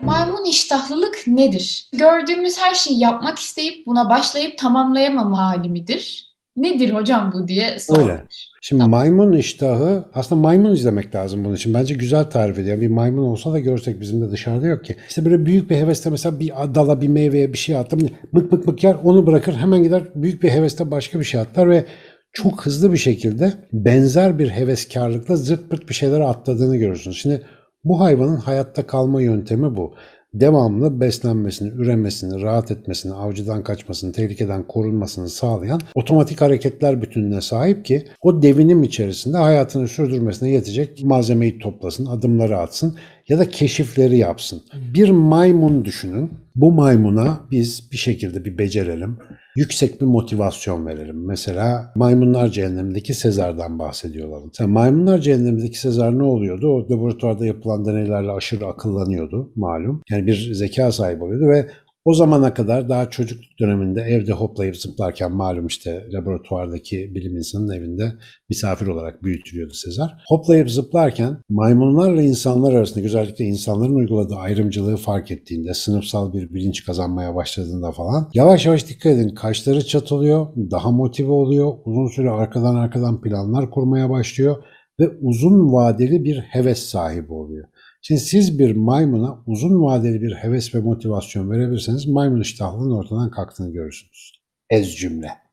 Maymun 0.00 0.44
iştahlılık 0.44 1.22
nedir? 1.26 1.88
Gördüğümüz 1.92 2.58
her 2.58 2.74
şeyi 2.74 3.00
yapmak 3.00 3.38
isteyip 3.38 3.86
buna 3.86 4.10
başlayıp 4.10 4.58
tamamlayamama 4.58 5.38
hali 5.38 5.68
midir? 5.68 6.30
Nedir 6.56 6.90
hocam 6.94 7.32
bu 7.34 7.48
diye 7.48 7.78
sormuş. 7.78 8.02
Öyle. 8.02 8.24
Şimdi 8.62 8.84
maymun 8.84 9.32
iştahı 9.32 10.04
aslında 10.14 10.40
maymun 10.40 10.74
izlemek 10.74 11.14
lazım 11.14 11.44
bunun 11.44 11.54
için. 11.54 11.74
Bence 11.74 11.94
güzel 11.94 12.30
tarif 12.30 12.58
ediyor. 12.58 12.80
Bir 12.80 12.88
maymun 12.88 13.22
olsa 13.22 13.52
da 13.52 13.58
görsek 13.58 14.00
bizim 14.00 14.22
de 14.22 14.30
dışarıda 14.30 14.66
yok 14.66 14.84
ki. 14.84 14.96
İşte 15.08 15.24
böyle 15.24 15.46
büyük 15.46 15.70
bir 15.70 15.76
hevesle 15.76 16.10
mesela 16.10 16.40
bir 16.40 16.48
dala 16.48 17.00
bir 17.00 17.08
meyveye 17.08 17.52
bir 17.52 17.58
şey 17.58 17.76
attım. 17.76 18.08
Bık 18.34 18.52
bık 18.52 18.66
bık 18.66 18.84
yer 18.84 18.96
onu 19.04 19.26
bırakır 19.26 19.54
hemen 19.54 19.82
gider 19.82 20.02
büyük 20.14 20.42
bir 20.42 20.50
hevesle 20.50 20.90
başka 20.90 21.20
bir 21.20 21.24
şey 21.24 21.40
atlar 21.40 21.70
ve 21.70 21.84
çok 22.32 22.66
hızlı 22.66 22.92
bir 22.92 22.98
şekilde 22.98 23.52
benzer 23.72 24.38
bir 24.38 24.48
heveskarlıkla 24.48 25.36
zırt 25.36 25.70
pırt 25.70 25.88
bir 25.88 25.94
şeylere 25.94 26.24
atladığını 26.24 26.76
görürsünüz. 26.76 27.16
Şimdi 27.16 27.42
bu 27.84 28.00
hayvanın 28.00 28.36
hayatta 28.36 28.86
kalma 28.86 29.22
yöntemi 29.22 29.76
bu. 29.76 29.94
Devamlı 30.34 31.00
beslenmesini, 31.00 31.68
üremesini, 31.68 32.42
rahat 32.42 32.70
etmesini, 32.70 33.14
avcıdan 33.14 33.62
kaçmasını, 33.62 34.12
tehlikeden 34.12 34.66
korunmasını 34.66 35.28
sağlayan 35.28 35.80
otomatik 35.94 36.40
hareketler 36.40 37.02
bütününe 37.02 37.40
sahip 37.40 37.84
ki 37.84 38.04
o 38.20 38.42
devinim 38.42 38.82
içerisinde 38.82 39.36
hayatını 39.36 39.88
sürdürmesine 39.88 40.50
yetecek 40.50 41.04
malzemeyi 41.04 41.58
toplasın, 41.58 42.06
adımları 42.06 42.58
atsın 42.58 42.96
ya 43.30 43.38
da 43.38 43.48
keşifleri 43.48 44.18
yapsın. 44.18 44.62
Bir 44.94 45.10
maymun 45.10 45.84
düşünün. 45.84 46.30
Bu 46.56 46.72
maymuna 46.72 47.40
biz 47.50 47.88
bir 47.92 47.96
şekilde 47.96 48.44
bir 48.44 48.58
becerelim. 48.58 49.18
Yüksek 49.56 50.00
bir 50.00 50.06
motivasyon 50.06 50.86
verelim. 50.86 51.26
Mesela 51.26 51.92
Maymunlar 51.94 52.48
Cehennemi'ndeki 52.48 53.14
Sezar'dan 53.14 53.78
bahsediyorlar. 53.78 54.40
Mesela 54.44 54.68
Maymunlar 54.68 55.18
Cehennemi'ndeki 55.18 55.80
Sezar 55.80 56.18
ne 56.18 56.22
oluyordu? 56.22 56.68
O 56.68 56.94
laboratuvarda 56.94 57.46
yapılan 57.46 57.84
deneylerle 57.84 58.30
aşırı 58.30 58.66
akıllanıyordu 58.66 59.52
malum. 59.56 60.02
Yani 60.10 60.26
bir 60.26 60.54
zeka 60.54 60.92
sahibi 60.92 61.24
oluyordu 61.24 61.48
ve 61.48 61.66
o 62.04 62.14
zamana 62.14 62.54
kadar 62.54 62.88
daha 62.88 63.10
çocukluk 63.10 63.58
döneminde 63.60 64.00
evde 64.00 64.32
hoplayıp 64.32 64.76
zıplarken 64.76 65.32
malum 65.32 65.66
işte 65.66 66.06
laboratuvardaki 66.12 67.14
bilim 67.14 67.36
insanının 67.36 67.74
evinde 67.74 68.12
misafir 68.48 68.86
olarak 68.86 69.22
büyütülüyordu 69.22 69.74
Sezar. 69.74 70.22
Hoplayıp 70.28 70.70
zıplarken 70.70 71.36
maymunlarla 71.48 72.22
insanlar 72.22 72.74
arasında 72.74 73.04
özellikle 73.04 73.44
insanların 73.44 73.94
uyguladığı 73.94 74.36
ayrımcılığı 74.36 74.96
fark 74.96 75.30
ettiğinde, 75.30 75.74
sınıfsal 75.74 76.32
bir 76.32 76.54
bilinç 76.54 76.84
kazanmaya 76.84 77.34
başladığında 77.34 77.92
falan 77.92 78.30
yavaş 78.34 78.66
yavaş 78.66 78.88
dikkat 78.88 79.12
edin 79.12 79.34
kaşları 79.34 79.84
çatılıyor, 79.84 80.46
daha 80.70 80.90
motive 80.90 81.32
oluyor, 81.32 81.72
uzun 81.84 82.06
süre 82.06 82.30
arkadan 82.30 82.74
arkadan 82.74 83.20
planlar 83.20 83.70
kurmaya 83.70 84.10
başlıyor 84.10 84.56
ve 85.00 85.08
uzun 85.20 85.72
vadeli 85.72 86.24
bir 86.24 86.38
heves 86.38 86.78
sahibi 86.78 87.32
oluyor. 87.32 87.68
Şimdi 88.02 88.20
siz 88.20 88.58
bir 88.58 88.76
maymuna 88.76 89.42
uzun 89.46 89.82
vadeli 89.82 90.22
bir 90.22 90.34
heves 90.34 90.74
ve 90.74 90.80
motivasyon 90.80 91.50
verebilirseniz 91.50 92.06
maymun 92.06 92.40
iştahlılığın 92.40 92.96
ortadan 92.96 93.30
kalktığını 93.30 93.72
görürsünüz. 93.72 94.32
Ez 94.70 94.96
cümle. 94.96 95.49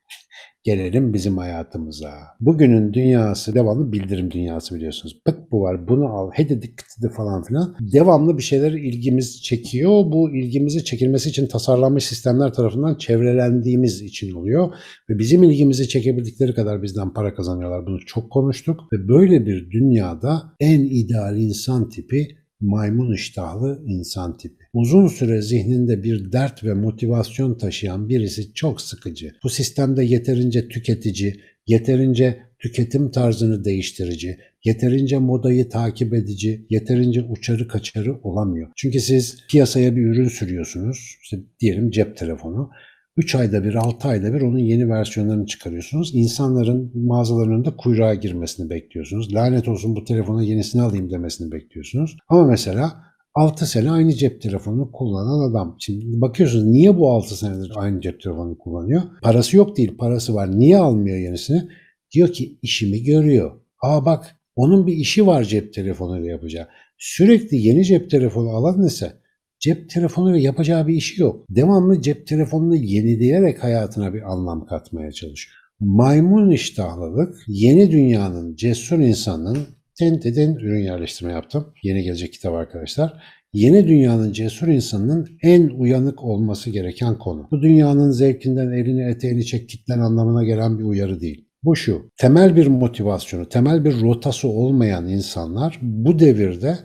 Gelelim 0.67 1.13
bizim 1.13 1.37
hayatımıza. 1.37 2.13
Bugünün 2.39 2.93
dünyası 2.93 3.55
devamlı 3.55 3.91
bildirim 3.91 4.31
dünyası 4.31 4.75
biliyorsunuz. 4.75 5.21
Bık 5.27 5.51
bu 5.51 5.61
var 5.61 5.87
bunu 5.87 6.07
al 6.07 6.31
hedidi 6.33 6.75
kıtıdı 6.75 7.09
falan 7.09 7.43
filan. 7.43 7.75
Devamlı 7.93 8.37
bir 8.37 8.43
şeyler 8.43 8.71
ilgimiz 8.71 9.43
çekiyor. 9.43 10.11
Bu 10.11 10.35
ilgimizi 10.35 10.83
çekilmesi 10.83 11.29
için 11.29 11.47
tasarlanmış 11.47 12.05
sistemler 12.05 12.53
tarafından 12.53 12.95
çevrelendiğimiz 12.95 14.01
için 14.01 14.35
oluyor. 14.35 14.73
Ve 15.09 15.19
bizim 15.19 15.43
ilgimizi 15.43 15.89
çekebildikleri 15.89 16.53
kadar 16.53 16.83
bizden 16.83 17.13
para 17.13 17.33
kazanıyorlar. 17.33 17.85
Bunu 17.85 17.99
çok 18.05 18.31
konuştuk. 18.31 18.79
Ve 18.93 19.07
böyle 19.07 19.45
bir 19.45 19.71
dünyada 19.71 20.43
en 20.59 20.79
ideal 20.79 21.37
insan 21.37 21.89
tipi 21.89 22.27
maymun 22.59 23.13
iştahlı 23.13 23.83
insan 23.85 24.37
tipi. 24.37 24.63
Uzun 24.73 25.07
süre 25.07 25.41
zihninde 25.41 26.03
bir 26.03 26.31
dert 26.31 26.63
ve 26.63 26.73
motivasyon 26.73 27.57
taşıyan 27.57 28.09
birisi 28.09 28.53
çok 28.53 28.81
sıkıcı. 28.81 29.31
Bu 29.43 29.49
sistemde 29.49 30.03
yeterince 30.03 30.67
tüketici, 30.67 31.35
yeterince 31.67 32.39
tüketim 32.59 33.11
tarzını 33.11 33.65
değiştirici, 33.65 34.37
yeterince 34.63 35.17
modayı 35.17 35.69
takip 35.69 36.13
edici, 36.13 36.65
yeterince 36.69 37.21
uçarı 37.21 37.67
kaçarı 37.67 38.19
olamıyor. 38.23 38.71
Çünkü 38.75 38.99
siz 38.99 39.37
piyasaya 39.49 39.95
bir 39.95 40.01
ürün 40.01 40.27
sürüyorsunuz, 40.27 41.17
işte 41.21 41.37
diyelim 41.59 41.91
cep 41.91 42.17
telefonu. 42.17 42.69
3 43.17 43.35
ayda 43.35 43.63
bir, 43.63 43.75
6 43.75 44.07
ayda 44.07 44.33
bir 44.33 44.41
onun 44.41 44.57
yeni 44.57 44.89
versiyonlarını 44.89 45.45
çıkarıyorsunuz. 45.45 46.15
İnsanların 46.15 46.91
mağazaların 46.95 47.53
önünde 47.53 47.75
kuyruğa 47.77 48.13
girmesini 48.13 48.69
bekliyorsunuz. 48.69 49.33
Lanet 49.33 49.67
olsun 49.67 49.95
bu 49.95 50.03
telefona 50.03 50.43
yenisini 50.43 50.81
alayım 50.81 51.11
demesini 51.11 51.51
bekliyorsunuz. 51.51 52.17
Ama 52.29 52.45
mesela 52.45 53.03
6 53.35 53.65
sene 53.65 53.91
aynı 53.91 54.13
cep 54.13 54.41
telefonunu 54.41 54.91
kullanan 54.91 55.49
adam. 55.49 55.75
Şimdi 55.79 56.21
bakıyorsunuz 56.21 56.65
niye 56.65 56.97
bu 56.97 57.11
6 57.11 57.37
senedir 57.37 57.71
aynı 57.75 58.01
cep 58.01 58.21
telefonunu 58.21 58.57
kullanıyor? 58.57 59.01
Parası 59.21 59.57
yok 59.57 59.77
değil, 59.77 59.97
parası 59.97 60.35
var. 60.35 60.59
Niye 60.59 60.77
almıyor 60.77 61.17
yenisini? 61.17 61.69
Diyor 62.13 62.33
ki 62.33 62.59
işimi 62.61 63.03
görüyor. 63.03 63.51
Aa 63.81 64.05
bak 64.05 64.35
onun 64.55 64.87
bir 64.87 64.93
işi 64.93 65.27
var 65.27 65.43
cep 65.43 65.73
telefonuyla 65.73 66.29
yapacağı. 66.29 66.67
Sürekli 66.97 67.57
yeni 67.57 67.85
cep 67.85 68.09
telefonu 68.09 68.49
alan 68.49 68.85
ise 68.85 69.13
cep 69.59 69.89
telefonuyla 69.89 70.39
yapacağı 70.39 70.87
bir 70.87 70.93
işi 70.93 71.21
yok. 71.21 71.45
Devamlı 71.49 72.01
cep 72.01 72.27
telefonunu 72.27 72.75
yenileyerek 72.75 73.63
hayatına 73.63 74.13
bir 74.13 74.31
anlam 74.31 74.65
katmaya 74.65 75.11
çalışıyor. 75.11 75.55
Maymun 75.79 76.51
iştahlılık 76.51 77.35
yeni 77.47 77.91
dünyanın 77.91 78.55
cesur 78.55 78.99
insanının 78.99 79.77
Tenteden 79.97 80.55
ürün 80.55 80.83
yerleştirme 80.83 81.31
yaptım. 81.31 81.73
Yeni 81.83 82.03
gelecek 82.03 82.33
kitap 82.33 82.53
arkadaşlar. 82.53 83.23
Yeni 83.53 83.87
dünyanın 83.87 84.31
cesur 84.31 84.67
insanının 84.67 85.29
en 85.43 85.67
uyanık 85.69 86.23
olması 86.23 86.69
gereken 86.69 87.17
konu. 87.17 87.47
Bu 87.51 87.61
dünyanın 87.61 88.11
zevkinden 88.11 88.71
elini 88.71 89.01
eteğini 89.01 89.45
çek 89.45 89.69
kitlen 89.69 89.99
anlamına 89.99 90.43
gelen 90.43 90.79
bir 90.79 90.83
uyarı 90.83 91.19
değil. 91.21 91.47
Bu 91.63 91.75
şu, 91.75 92.11
temel 92.17 92.55
bir 92.55 92.67
motivasyonu, 92.67 93.49
temel 93.49 93.85
bir 93.85 94.01
rotası 94.01 94.47
olmayan 94.47 95.07
insanlar 95.07 95.79
bu 95.81 96.19
devirde 96.19 96.77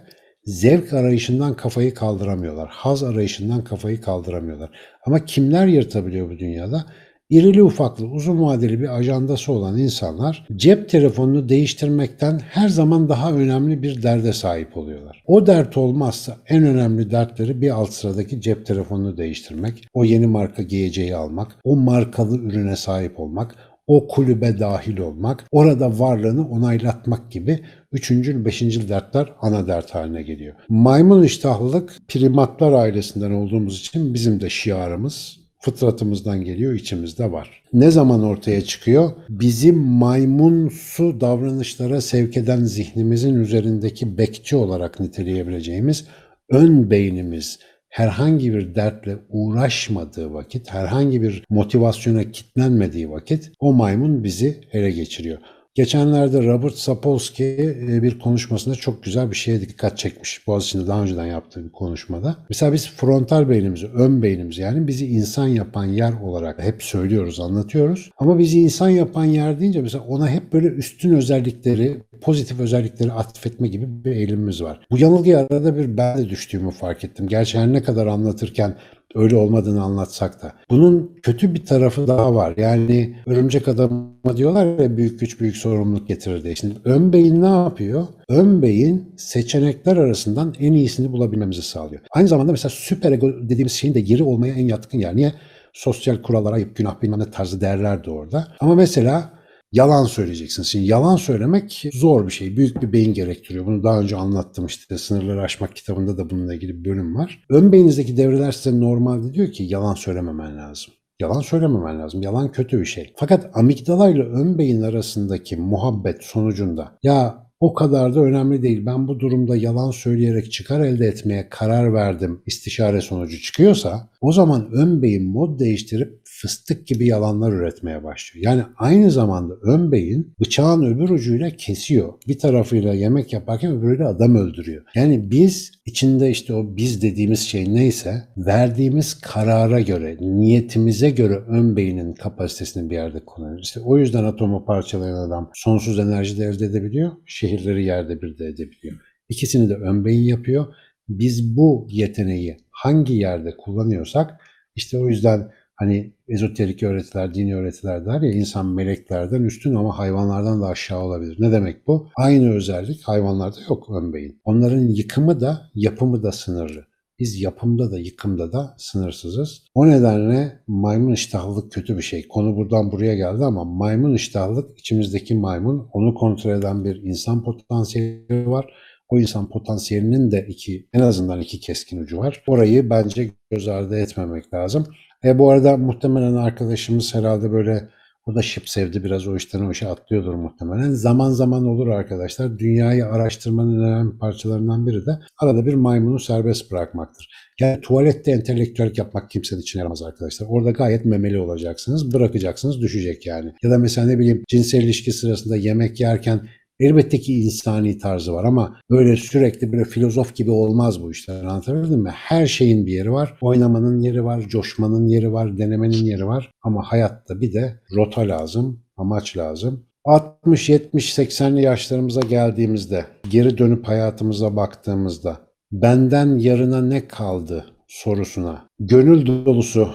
zevk 0.44 0.92
arayışından 0.92 1.54
kafayı 1.54 1.94
kaldıramıyorlar. 1.94 2.68
Haz 2.72 3.02
arayışından 3.02 3.64
kafayı 3.64 4.00
kaldıramıyorlar. 4.00 4.70
Ama 5.06 5.24
kimler 5.24 5.66
yırtabiliyor 5.66 6.30
bu 6.30 6.38
dünyada? 6.38 6.84
İrili 7.32 7.62
ufaklı 7.62 8.06
uzun 8.06 8.42
vadeli 8.42 8.80
bir 8.80 8.96
ajandası 8.96 9.52
olan 9.52 9.78
insanlar 9.78 10.46
cep 10.56 10.88
telefonunu 10.88 11.48
değiştirmekten 11.48 12.40
her 12.50 12.68
zaman 12.68 13.08
daha 13.08 13.32
önemli 13.32 13.82
bir 13.82 14.02
derde 14.02 14.32
sahip 14.32 14.76
oluyorlar. 14.76 15.22
O 15.26 15.46
dert 15.46 15.76
olmazsa 15.76 16.36
en 16.48 16.64
önemli 16.64 17.10
dertleri 17.10 17.60
bir 17.60 17.70
alt 17.70 17.90
sıradaki 17.90 18.40
cep 18.40 18.66
telefonunu 18.66 19.16
değiştirmek, 19.16 19.88
o 19.94 20.04
yeni 20.04 20.26
marka 20.26 20.62
giyeceği 20.62 21.16
almak, 21.16 21.56
o 21.64 21.76
markalı 21.76 22.38
ürüne 22.38 22.76
sahip 22.76 23.20
olmak, 23.20 23.54
o 23.86 24.08
kulübe 24.08 24.58
dahil 24.58 24.98
olmak, 24.98 25.44
orada 25.50 25.98
varlığını 25.98 26.48
onaylatmak 26.48 27.30
gibi 27.30 27.60
üçüncü, 27.92 28.44
beşinci 28.44 28.88
dertler 28.88 29.32
ana 29.40 29.66
dert 29.66 29.94
haline 29.94 30.22
geliyor. 30.22 30.54
Maymun 30.68 31.22
iştahlılık 31.22 31.96
primatlar 32.08 32.72
ailesinden 32.72 33.30
olduğumuz 33.30 33.80
için 33.80 34.14
bizim 34.14 34.40
de 34.40 34.50
şiarımız 34.50 35.42
fıtratımızdan 35.62 36.44
geliyor, 36.44 36.74
içimizde 36.74 37.32
var. 37.32 37.62
Ne 37.72 37.90
zaman 37.90 38.22
ortaya 38.22 38.64
çıkıyor? 38.64 39.10
Bizim 39.28 39.78
maymunsu 39.78 41.20
davranışlara 41.20 42.00
sevk 42.00 42.36
eden 42.36 42.64
zihnimizin 42.64 43.34
üzerindeki 43.34 44.18
bekçi 44.18 44.56
olarak 44.56 45.00
niteleyebileceğimiz 45.00 46.04
ön 46.50 46.90
beynimiz 46.90 47.58
herhangi 47.92 48.54
bir 48.54 48.74
dertle 48.74 49.16
uğraşmadığı 49.28 50.32
vakit, 50.32 50.70
herhangi 50.70 51.22
bir 51.22 51.44
motivasyona 51.50 52.30
kitlenmediği 52.30 53.10
vakit 53.10 53.52
o 53.58 53.72
maymun 53.72 54.24
bizi 54.24 54.60
ele 54.72 54.90
geçiriyor. 54.90 55.38
Geçenlerde 55.74 56.46
Robert 56.46 56.74
Sapolsky 56.74 57.68
e, 57.68 58.02
bir 58.02 58.18
konuşmasında 58.18 58.74
çok 58.74 59.02
güzel 59.02 59.30
bir 59.30 59.36
şeye 59.36 59.60
dikkat 59.60 59.98
çekmiş. 59.98 60.46
Boğaziçi'nde 60.46 60.86
daha 60.86 61.02
önceden 61.02 61.26
yaptığı 61.26 61.64
bir 61.64 61.72
konuşmada. 61.72 62.36
Mesela 62.48 62.72
biz 62.72 62.90
frontal 62.90 63.48
beynimizi, 63.48 63.86
ön 63.86 64.22
beynimizi 64.22 64.62
yani 64.62 64.86
bizi 64.86 65.06
insan 65.06 65.46
yapan 65.46 65.84
yer 65.84 66.12
olarak 66.22 66.62
hep 66.62 66.82
söylüyoruz, 66.82 67.40
anlatıyoruz. 67.40 68.10
Ama 68.18 68.38
bizi 68.38 68.60
insan 68.60 68.88
yapan 68.88 69.24
yer 69.24 69.60
deyince 69.60 69.82
mesela 69.82 70.04
ona 70.04 70.28
hep 70.28 70.52
böyle 70.52 70.66
üstün 70.68 71.14
özellikleri, 71.14 72.02
pozitif 72.20 72.60
özellikleri 72.60 73.12
atfetme 73.12 73.68
gibi 73.68 74.04
bir 74.04 74.12
eğilimimiz 74.12 74.62
var. 74.62 74.86
Bu 74.90 74.98
yanılgıya 74.98 75.38
arada 75.38 75.76
bir 75.76 75.96
ben 75.96 76.18
de 76.18 76.28
düştüğümü 76.28 76.70
fark 76.70 77.04
ettim. 77.04 77.28
Gerçi 77.28 77.58
her 77.58 77.72
ne 77.72 77.82
kadar 77.82 78.06
anlatırken 78.06 78.76
öyle 79.14 79.36
olmadığını 79.36 79.82
anlatsak 79.82 80.42
da. 80.42 80.52
Bunun 80.70 81.12
kötü 81.22 81.54
bir 81.54 81.66
tarafı 81.66 82.08
daha 82.08 82.34
var. 82.34 82.54
Yani 82.56 83.16
örümcek 83.26 83.68
adama 83.68 84.36
diyorlar 84.36 84.78
ya 84.78 84.96
büyük 84.96 85.20
güç 85.20 85.40
büyük 85.40 85.56
sorumluluk 85.56 86.08
getirir 86.08 86.44
diye. 86.44 86.54
Şimdi 86.54 86.74
ön 86.84 87.12
beyin 87.12 87.42
ne 87.42 87.46
yapıyor? 87.48 88.06
Ön 88.28 88.62
beyin 88.62 89.14
seçenekler 89.16 89.96
arasından 89.96 90.54
en 90.60 90.72
iyisini 90.72 91.12
bulabilmemizi 91.12 91.62
sağlıyor. 91.62 92.00
Aynı 92.10 92.28
zamanda 92.28 92.52
mesela 92.52 92.70
süper 92.70 93.12
ego 93.12 93.32
dediğimiz 93.42 93.72
şeyin 93.72 93.94
de 93.94 94.00
geri 94.00 94.22
olmaya 94.22 94.54
en 94.54 94.66
yatkın 94.66 94.98
yer. 94.98 95.16
Niye? 95.16 95.32
Sosyal 95.72 96.22
kurallara 96.22 96.54
ayıp 96.54 96.76
günah 96.76 97.02
bilmem 97.02 97.20
ne 97.20 97.30
tarzı 97.30 97.60
değerler 97.60 98.04
de 98.04 98.10
orada. 98.10 98.48
Ama 98.60 98.74
mesela 98.74 99.30
Yalan 99.72 100.04
söyleyeceksin. 100.04 100.62
Şimdi 100.62 100.86
yalan 100.86 101.16
söylemek 101.16 101.84
zor 101.92 102.26
bir 102.26 102.32
şey. 102.32 102.56
Büyük 102.56 102.82
bir 102.82 102.92
beyin 102.92 103.14
gerektiriyor. 103.14 103.66
Bunu 103.66 103.82
daha 103.84 104.00
önce 104.00 104.16
anlattım 104.16 104.66
işte. 104.66 104.98
Sınırları 104.98 105.42
Aşmak 105.42 105.76
kitabında 105.76 106.18
da 106.18 106.30
bununla 106.30 106.54
ilgili 106.54 106.80
bir 106.80 106.90
bölüm 106.90 107.16
var. 107.16 107.44
Ön 107.50 107.72
beyinizdeki 107.72 108.16
devreler 108.16 108.52
size 108.52 108.80
normalde 108.80 109.34
diyor 109.34 109.52
ki 109.52 109.64
yalan 109.64 109.94
söylememen 109.94 110.58
lazım. 110.58 110.94
Yalan 111.20 111.40
söylememen 111.40 112.00
lazım. 112.00 112.22
Yalan 112.22 112.52
kötü 112.52 112.80
bir 112.80 112.84
şey. 112.84 113.12
Fakat 113.16 113.50
amigdala 113.54 114.10
ile 114.10 114.22
ön 114.22 114.58
beyin 114.58 114.82
arasındaki 114.82 115.56
muhabbet 115.56 116.24
sonucunda 116.24 116.98
ya 117.02 117.42
o 117.60 117.74
kadar 117.74 118.14
da 118.14 118.20
önemli 118.20 118.62
değil. 118.62 118.86
Ben 118.86 119.08
bu 119.08 119.20
durumda 119.20 119.56
yalan 119.56 119.90
söyleyerek 119.90 120.52
çıkar 120.52 120.80
elde 120.80 121.06
etmeye 121.06 121.48
karar 121.48 121.94
verdim. 121.94 122.42
istişare 122.46 123.00
sonucu 123.00 123.40
çıkıyorsa 123.40 124.08
o 124.20 124.32
zaman 124.32 124.68
ön 124.72 125.02
beyin 125.02 125.30
mod 125.30 125.58
değiştirip 125.60 126.20
fıstık 126.42 126.86
gibi 126.86 127.06
yalanlar 127.06 127.52
üretmeye 127.52 128.04
başlıyor. 128.04 128.46
Yani 128.46 128.62
aynı 128.76 129.10
zamanda 129.10 129.54
ön 129.62 129.92
beyin 129.92 130.34
bıçağın 130.40 130.82
öbür 130.82 131.10
ucuyla 131.10 131.50
kesiyor. 131.50 132.12
Bir 132.28 132.38
tarafıyla 132.38 132.94
yemek 132.94 133.32
yaparken 133.32 133.72
öbürüyle 133.72 134.04
adam 134.04 134.36
öldürüyor. 134.36 134.84
Yani 134.94 135.30
biz 135.30 135.72
içinde 135.86 136.30
işte 136.30 136.54
o 136.54 136.76
biz 136.76 137.02
dediğimiz 137.02 137.40
şey 137.40 137.74
neyse 137.74 138.22
verdiğimiz 138.36 139.20
karara 139.20 139.80
göre, 139.80 140.16
niyetimize 140.20 141.10
göre 141.10 141.34
ön 141.34 141.76
beynin 141.76 142.14
kapasitesini 142.14 142.90
bir 142.90 142.94
yerde 142.94 143.24
kullanıyoruz. 143.24 143.66
İşte 143.66 143.80
o 143.80 143.98
yüzden 143.98 144.24
atomu 144.24 144.64
parçalayan 144.64 145.28
adam 145.28 145.50
sonsuz 145.54 145.98
enerji 145.98 146.38
de 146.38 146.44
elde 146.44 146.64
edebiliyor, 146.64 147.12
şehirleri 147.26 147.84
yerde 147.84 148.22
bir 148.22 148.38
de 148.38 148.46
edebiliyor. 148.46 148.96
İkisini 149.28 149.68
de 149.68 149.74
ön 149.74 150.04
beyin 150.04 150.24
yapıyor. 150.24 150.66
Biz 151.08 151.56
bu 151.56 151.86
yeteneği 151.90 152.56
hangi 152.70 153.14
yerde 153.14 153.56
kullanıyorsak 153.56 154.40
işte 154.76 154.98
o 154.98 155.08
yüzden 155.08 155.50
hani 155.76 156.12
ezoterik 156.28 156.82
öğretiler, 156.82 157.34
dini 157.34 157.56
öğretiler 157.56 158.06
der 158.06 158.20
ya 158.20 158.32
insan 158.32 158.66
meleklerden 158.66 159.42
üstün 159.42 159.74
ama 159.74 159.98
hayvanlardan 159.98 160.62
da 160.62 160.66
aşağı 160.66 161.00
olabilir. 161.00 161.36
Ne 161.38 161.52
demek 161.52 161.86
bu? 161.86 162.08
Aynı 162.16 162.54
özellik 162.54 163.02
hayvanlarda 163.02 163.56
yok 163.68 163.90
ön 163.90 164.12
beyin. 164.12 164.40
Onların 164.44 164.88
yıkımı 164.88 165.40
da 165.40 165.70
yapımı 165.74 166.22
da 166.22 166.32
sınırlı. 166.32 166.84
Biz 167.18 167.40
yapımda 167.40 167.92
da 167.92 167.98
yıkımda 167.98 168.52
da 168.52 168.74
sınırsızız. 168.78 169.64
O 169.74 169.88
nedenle 169.88 170.62
maymun 170.66 171.12
iştahlılık 171.12 171.72
kötü 171.72 171.96
bir 171.96 172.02
şey. 172.02 172.28
Konu 172.28 172.56
buradan 172.56 172.92
buraya 172.92 173.14
geldi 173.14 173.44
ama 173.44 173.64
maymun 173.64 174.14
iştahlılık 174.14 174.78
içimizdeki 174.78 175.34
maymun 175.34 175.88
onu 175.92 176.14
kontrol 176.14 176.50
eden 176.50 176.84
bir 176.84 177.02
insan 177.02 177.44
potansiyeli 177.44 178.50
var. 178.50 178.72
O 179.08 179.20
insan 179.20 179.48
potansiyelinin 179.48 180.30
de 180.30 180.46
iki 180.48 180.88
en 180.92 181.00
azından 181.00 181.40
iki 181.40 181.60
keskin 181.60 182.02
ucu 182.02 182.18
var. 182.18 182.42
Orayı 182.46 182.90
bence 182.90 183.30
göz 183.50 183.68
ardı 183.68 183.98
etmemek 183.98 184.54
lazım. 184.54 184.86
E 185.24 185.38
bu 185.38 185.50
arada 185.50 185.76
muhtemelen 185.76 186.34
arkadaşımız 186.34 187.14
herhalde 187.14 187.52
böyle 187.52 187.88
o 188.26 188.34
da 188.34 188.42
şıp 188.42 188.68
sevdi 188.68 189.04
biraz 189.04 189.28
o 189.28 189.36
işten 189.36 189.60
o 189.60 189.70
işe 189.70 189.88
atlıyordur 189.88 190.34
muhtemelen. 190.34 190.90
Zaman 190.90 191.30
zaman 191.30 191.66
olur 191.66 191.88
arkadaşlar. 191.88 192.58
Dünyayı 192.58 193.06
araştırmanın 193.06 193.82
önemli 193.82 194.18
parçalarından 194.18 194.86
biri 194.86 195.06
de 195.06 195.18
arada 195.38 195.66
bir 195.66 195.74
maymunu 195.74 196.18
serbest 196.18 196.72
bırakmaktır. 196.72 197.28
Yani 197.60 197.80
tuvalette 197.80 198.30
entelektüel 198.30 198.92
yapmak 198.96 199.30
kimsenin 199.30 199.60
için 199.60 199.78
yaramaz 199.78 200.02
arkadaşlar. 200.02 200.46
Orada 200.50 200.70
gayet 200.70 201.04
memeli 201.04 201.38
olacaksınız. 201.38 202.14
Bırakacaksınız 202.14 202.80
düşecek 202.80 203.26
yani. 203.26 203.52
Ya 203.62 203.70
da 203.70 203.78
mesela 203.78 204.06
ne 204.06 204.18
bileyim 204.18 204.44
cinsel 204.48 204.82
ilişki 204.82 205.12
sırasında 205.12 205.56
yemek 205.56 206.00
yerken 206.00 206.48
Elbette 206.82 207.20
ki 207.20 207.34
insani 207.34 207.98
tarzı 207.98 208.32
var 208.32 208.44
ama 208.44 208.76
böyle 208.90 209.16
sürekli 209.16 209.72
böyle 209.72 209.84
filozof 209.84 210.34
gibi 210.34 210.50
olmaz 210.50 211.02
bu 211.02 211.10
işler. 211.10 211.44
Anlatabildim 211.44 212.00
mi? 212.00 212.10
Her 212.14 212.46
şeyin 212.46 212.86
bir 212.86 212.92
yeri 212.92 213.12
var. 213.12 213.34
Oynamanın 213.40 214.00
yeri 214.00 214.24
var, 214.24 214.40
coşmanın 214.40 215.08
yeri 215.08 215.32
var, 215.32 215.58
denemenin 215.58 216.04
yeri 216.04 216.26
var. 216.26 216.50
Ama 216.62 216.82
hayatta 216.82 217.40
bir 217.40 217.52
de 217.52 217.80
rota 217.96 218.20
lazım, 218.20 218.80
amaç 218.96 219.36
lazım. 219.36 219.84
60, 220.04 220.68
70, 220.68 221.18
80'li 221.18 221.62
yaşlarımıza 221.62 222.20
geldiğimizde, 222.20 223.06
geri 223.30 223.58
dönüp 223.58 223.88
hayatımıza 223.88 224.56
baktığımızda 224.56 225.36
benden 225.72 226.38
yarına 226.38 226.82
ne 226.82 227.08
kaldı 227.08 227.64
sorusuna 227.88 228.68
gönül 228.80 229.26
dolusu 229.46 229.88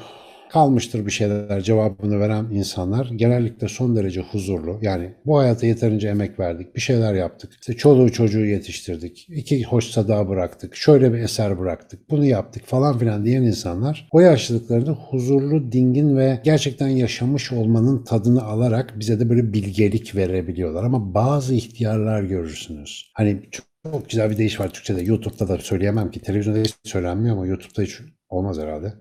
kalmıştır 0.49 1.05
bir 1.05 1.11
şeyler 1.11 1.61
cevabını 1.61 2.19
veren 2.19 2.45
insanlar 2.51 3.09
genellikle 3.15 3.67
son 3.67 3.95
derece 3.95 4.21
huzurlu. 4.21 4.79
Yani 4.81 5.13
bu 5.25 5.37
hayata 5.37 5.67
yeterince 5.67 6.07
emek 6.07 6.39
verdik, 6.39 6.75
bir 6.75 6.81
şeyler 6.81 7.13
yaptık. 7.13 7.51
İşte 7.59 7.73
çoluğu 7.73 8.11
çocuğu 8.11 8.45
yetiştirdik, 8.45 9.27
iki 9.29 9.63
hoş 9.63 9.85
sada 9.85 10.29
bıraktık, 10.29 10.75
şöyle 10.75 11.13
bir 11.13 11.19
eser 11.19 11.59
bıraktık, 11.59 12.09
bunu 12.09 12.25
yaptık 12.25 12.65
falan 12.65 12.97
filan 12.99 13.25
diyen 13.25 13.41
insanlar 13.41 14.07
o 14.11 14.19
yaşlılıklarında 14.19 14.91
huzurlu, 14.91 15.71
dingin 15.71 16.17
ve 16.17 16.41
gerçekten 16.43 16.87
yaşamış 16.87 17.51
olmanın 17.51 18.03
tadını 18.03 18.43
alarak 18.43 18.93
bize 18.99 19.19
de 19.19 19.29
böyle 19.29 19.53
bilgelik 19.53 20.15
verebiliyorlar. 20.15 20.83
Ama 20.83 21.13
bazı 21.13 21.53
ihtiyarlar 21.53 22.23
görürsünüz. 22.23 23.11
Hani 23.13 23.41
çok 23.51 24.09
güzel 24.09 24.29
bir 24.29 24.37
deyiş 24.37 24.59
var 24.59 24.69
Türkçe'de. 24.73 25.03
YouTube'da 25.03 25.47
da 25.47 25.57
söyleyemem 25.57 26.11
ki. 26.11 26.19
Televizyonda 26.19 26.59
hiç 26.59 26.75
söylenmiyor 26.83 27.35
ama 27.35 27.47
YouTube'da 27.47 27.81
hiç 27.81 27.99
olmaz 28.29 28.59
herhalde. 28.59 28.93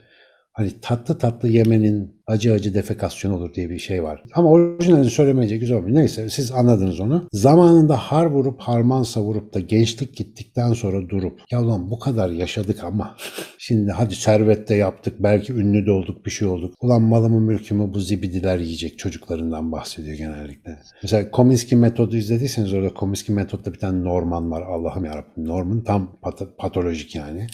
Hani 0.56 0.80
tatlı 0.80 1.18
tatlı 1.18 1.48
yemenin 1.48 2.15
acı 2.26 2.52
acı 2.52 2.74
defekasyon 2.74 3.32
olur 3.32 3.54
diye 3.54 3.70
bir 3.70 3.78
şey 3.78 4.02
var. 4.02 4.22
Ama 4.34 4.50
orijinalini 4.50 5.10
söylemeyince 5.10 5.56
güzel 5.56 5.76
olmuyor. 5.76 5.96
Neyse 5.96 6.28
siz 6.30 6.52
anladınız 6.52 7.00
onu. 7.00 7.28
Zamanında 7.32 7.96
har 7.96 8.26
vurup 8.26 8.60
harman 8.60 9.02
savurup 9.02 9.54
da 9.54 9.60
gençlik 9.60 10.16
gittikten 10.16 10.72
sonra 10.72 11.08
durup 11.08 11.40
ya 11.50 11.62
ulan 11.62 11.90
bu 11.90 11.98
kadar 11.98 12.30
yaşadık 12.30 12.84
ama 12.84 13.16
şimdi 13.58 13.90
hadi 13.92 14.14
servette 14.14 14.74
yaptık 14.74 15.14
belki 15.20 15.52
ünlü 15.52 15.86
de 15.86 15.90
olduk 15.90 16.26
bir 16.26 16.30
şey 16.30 16.48
olduk. 16.48 16.74
Ulan 16.80 17.02
malımı 17.02 17.40
mülkümü 17.40 17.94
bu 17.94 18.00
zibidiler 18.00 18.58
yiyecek 18.58 18.98
çocuklarından 18.98 19.72
bahsediyor 19.72 20.16
genellikle. 20.16 20.78
Mesela 21.02 21.30
Kominsky 21.30 21.80
metodu 21.80 22.16
izlediyseniz 22.16 22.74
orada 22.74 22.94
Kominsky 22.94 23.36
metodda 23.36 23.72
bir 23.74 23.78
tane 23.78 24.04
Norman 24.04 24.50
var. 24.50 24.62
Allah'ım 24.62 25.04
yarabbim 25.04 25.48
Norman 25.48 25.84
tam 25.84 26.18
pat- 26.22 26.56
patolojik 26.58 27.14
yani. 27.14 27.46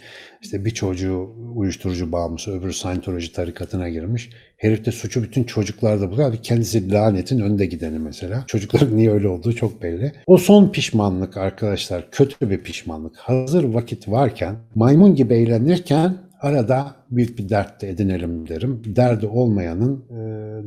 İşte 0.43 0.65
bir 0.65 0.71
çocuğu 0.71 1.35
uyuşturucu 1.55 2.13
bağımlısı 2.13 2.53
öbürü 2.53 2.73
Scientology 2.73 3.27
tarikatına 3.27 3.89
girmiş. 3.89 4.31
Herif 4.63 4.85
de 4.85 4.93
suçu 4.93 5.23
bütün 5.23 5.45
çocuklarda 5.45 6.11
buluyor. 6.11 6.29
Abi 6.31 6.43
kendisi 6.43 6.93
lanetin 6.93 7.41
önde 7.41 7.67
gideni 7.67 7.99
mesela. 7.99 8.45
Çocukların 8.47 8.97
niye 8.97 9.11
öyle 9.11 9.29
olduğu 9.29 9.53
çok 9.53 9.83
belli. 9.83 10.13
O 10.27 10.37
son 10.37 10.73
pişmanlık 10.73 11.37
arkadaşlar 11.37 12.11
kötü 12.11 12.51
bir 12.51 12.59
pişmanlık. 12.59 13.17
Hazır 13.17 13.65
vakit 13.65 14.09
varken 14.09 14.57
maymun 14.75 15.15
gibi 15.15 15.35
eğlenirken 15.35 16.17
arada 16.43 16.97
büyük 17.11 17.39
bir 17.39 17.49
dert 17.49 17.83
de 17.83 17.89
edinelim 17.89 18.49
derim. 18.49 18.83
Derdi 18.87 19.27
olmayanın, 19.27 20.05
e, 20.11 20.15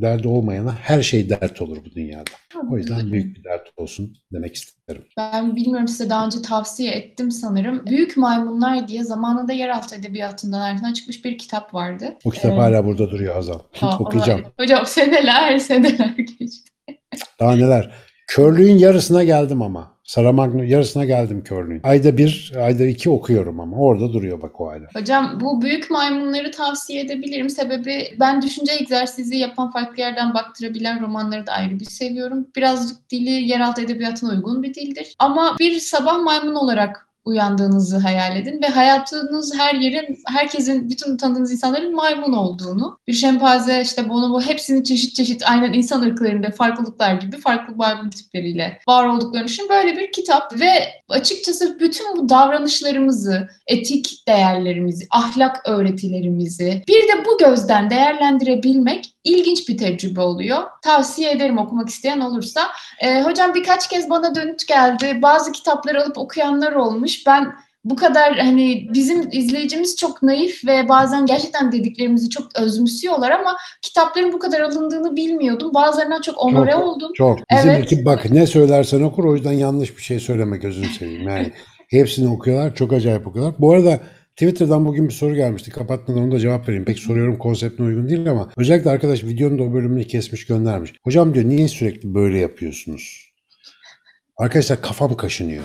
derdi 0.01 0.27
olmayana 0.27 0.74
her 0.75 1.01
şey 1.01 1.30
dert 1.30 1.62
olur 1.62 1.77
bu 1.86 1.95
dünyada. 1.95 2.24
O 2.72 2.77
yüzden 2.77 3.12
büyük 3.12 3.38
bir 3.38 3.44
dert 3.44 3.68
olsun 3.77 4.18
demek 4.33 4.56
isterim. 4.56 5.04
Ben 5.18 5.56
bilmiyorum 5.56 5.88
size 5.88 6.10
daha 6.10 6.25
önce 6.25 6.42
tavsiye 6.42 6.92
ettim 6.92 7.31
sanırım. 7.31 7.86
Büyük 7.86 8.18
Maymunlar 8.18 8.88
diye 8.88 9.03
zamanında 9.03 9.53
yeraltı 9.53 9.96
edebiyatından 9.96 10.62
ayrılan 10.62 10.94
çıkmış 10.94 11.25
bir 11.25 11.38
kitap 11.38 11.74
vardı. 11.74 12.05
O 12.25 12.29
kitap 12.29 12.51
Ee, 12.51 12.55
hala 12.55 12.86
burada 12.86 13.12
duruyor 13.12 13.36
Hazal. 13.36 13.60
ha, 13.72 13.98
Okuyacağım. 14.00 14.41
ona- 14.41 14.63
Hocam 14.63 14.86
seneler 14.86 15.60
seneler 15.60 16.08
geçti. 16.17 16.70
Daha 17.39 17.55
neler. 17.55 17.91
Körlüğün 18.27 18.77
yarısına 18.77 19.24
geldim 19.24 19.62
ama. 19.62 19.95
Saramagno 20.06 20.64
yarısına 20.64 21.06
geldim 21.06 21.44
körlüğün. 21.44 21.82
Ayda 21.84 22.18
bir, 22.18 22.54
ayda 22.58 22.86
iki 22.86 23.10
okuyorum 23.10 23.60
ama. 23.60 23.78
Orada 23.78 24.14
duruyor 24.14 24.42
bak 24.42 24.62
o 24.62 24.68
hala. 24.68 24.86
Hocam 24.94 25.40
bu 25.42 25.62
büyük 25.62 25.92
maymunları 25.92 26.52
tavsiye 26.52 27.02
edebilirim. 27.02 27.50
Sebebi 27.50 28.16
ben 28.20 28.42
düşünce 28.42 28.74
egzersizi 28.74 29.38
yapan 29.38 29.72
farklı 29.72 30.02
yerden 30.02 30.34
baktırabilen 30.34 31.02
romanları 31.02 31.48
da 31.48 31.52
ayrı 31.52 31.80
bir 31.80 31.86
seviyorum. 31.86 32.48
Birazcık 32.56 33.10
dili 33.10 33.30
yeraltı 33.30 33.82
edebiyatına 33.82 34.30
uygun 34.30 34.64
bir 34.64 34.74
dildir. 34.74 35.16
Ama 35.20 35.56
bir 35.60 35.80
sabah 35.80 36.20
maymun 36.24 36.56
olarak 36.56 37.08
uyandığınızı 37.25 37.98
hayal 37.98 38.38
edin 38.38 38.62
ve 38.62 38.67
hayatınız 38.67 39.55
her 39.55 39.75
yerin, 39.75 40.20
herkesin, 40.27 40.89
bütün 40.89 41.17
tanıdığınız 41.17 41.51
insanların 41.51 41.96
maymun 41.96 42.34
olduğunu, 42.34 43.00
bir 43.08 43.13
şempanze, 43.13 43.82
işte 43.82 44.10
bonobo 44.10 44.41
hepsinin 44.41 44.84
çeşit 44.84 45.15
çeşit 45.15 45.50
aynen 45.50 45.74
insan 45.74 46.01
ırklarında 46.01 46.51
farklılıklar 46.51 47.13
gibi 47.13 47.38
farklı 47.38 47.75
maymun 47.75 48.10
tipleriyle 48.10 48.79
var 48.88 49.05
olduklarını 49.05 49.48
düşünün. 49.48 49.70
Böyle 49.70 49.98
bir 49.98 50.12
kitap 50.12 50.60
ve 50.60 50.70
açıkçası 51.10 51.80
bütün 51.80 52.18
bu 52.18 52.30
davranışlarımızı, 52.30 53.50
etik 53.68 54.28
değerlerimizi, 54.28 55.08
ahlak 55.12 55.70
öğretilerimizi 55.70 56.84
bir 56.88 57.08
de 57.08 57.26
bu 57.26 57.38
gözden 57.38 57.90
değerlendirebilmek 57.90 59.16
ilginç 59.24 59.70
bir 59.70 59.78
tecrübe 59.78 60.22
oluyor. 60.22 60.64
Tavsiye 60.82 61.32
ederim 61.32 61.58
okumak 61.58 61.90
isteyen 61.90 62.20
olursa. 62.20 62.62
Ee, 63.00 63.22
hocam 63.22 63.54
birkaç 63.54 63.90
kez 63.90 64.10
bana 64.10 64.36
dönüt 64.36 64.68
geldi. 64.68 65.20
Bazı 65.22 65.52
kitapları 65.52 66.04
alıp 66.04 66.18
okuyanlar 66.18 66.72
olmuş. 66.72 67.28
Ben 67.28 67.56
bu 67.86 67.96
kadar 67.96 68.38
hani 68.38 68.88
bizim 68.94 69.30
izleyicimiz 69.32 69.96
çok 69.96 70.24
naif 70.24 70.65
ve 70.65 70.89
bazen 70.89 71.25
gerçekten 71.25 71.72
dediklerimizi 71.72 72.30
çok 72.30 72.60
özümsüyorlar 72.60 73.32
ama 73.32 73.58
kitapların 73.82 74.34
bu 74.34 74.39
kadar 74.39 74.62
alındığını 74.62 75.15
bilmiyordum. 75.15 75.74
Bazılarından 75.74 76.22
çok 76.22 76.46
onore 76.46 76.72
Çok. 76.72 76.84
oldum. 76.84 77.12
Çok. 77.13 77.39
Bizim 77.51 77.70
Evet. 77.70 77.84
ekip 77.84 78.06
bak 78.06 78.32
ne 78.32 78.48
söylersen 78.48 79.01
okur 79.01 79.25
o 79.25 79.36
yüzden 79.36 79.51
yanlış 79.51 79.98
bir 79.98 80.01
şey 80.01 80.20
söyleme 80.20 80.58
gözünü 80.58 80.86
seveyim. 80.86 81.27
Yani 81.27 81.51
hepsini 81.89 82.30
okuyorlar. 82.30 82.75
Çok 82.75 82.94
acayip 82.94 83.27
okuyorlar. 83.27 83.56
Bu 83.60 83.74
arada 83.74 84.00
Twitter'dan 84.36 84.86
bugün 84.86 85.08
bir 85.08 85.13
soru 85.13 85.36
gelmişti. 85.36 85.72
Kapatmadan 85.72 86.24
onu 86.24 86.32
da 86.32 86.39
cevap 86.39 86.68
vereyim. 86.68 86.86
Pek 86.86 87.00
soruyorum 87.00 87.38
konseptine 87.38 87.88
uygun 87.88 88.10
değil 88.10 88.32
ama 88.32 88.50
özellikle 88.58 88.89
arkadaş 88.89 89.24
videonun 89.24 89.60
da 89.60 89.63
o 89.63 89.74
bölümünü 89.74 90.04
kesmiş 90.08 90.46
göndermiş. 90.46 90.94
Hocam 91.04 91.34
diyor 91.34 91.46
niye 91.46 91.68
sürekli 91.68 92.13
böyle 92.13 92.38
yapıyorsunuz? 92.39 93.25
Arkadaşlar 94.38 94.82
kafam 94.82 95.18
kaşınıyor. 95.18 95.63